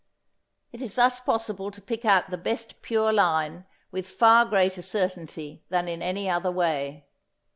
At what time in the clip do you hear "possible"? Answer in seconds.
1.19-1.69